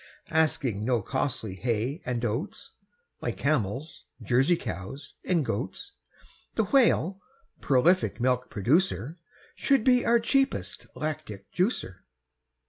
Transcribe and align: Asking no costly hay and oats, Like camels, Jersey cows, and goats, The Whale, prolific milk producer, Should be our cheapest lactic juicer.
Asking 0.31 0.83
no 0.83 1.03
costly 1.03 1.53
hay 1.53 2.01
and 2.07 2.25
oats, 2.25 2.71
Like 3.21 3.37
camels, 3.37 4.05
Jersey 4.23 4.55
cows, 4.55 5.13
and 5.23 5.45
goats, 5.45 5.93
The 6.55 6.63
Whale, 6.63 7.21
prolific 7.59 8.19
milk 8.19 8.49
producer, 8.49 9.19
Should 9.53 9.83
be 9.83 10.03
our 10.03 10.19
cheapest 10.19 10.87
lactic 10.95 11.51
juicer. 11.53 11.97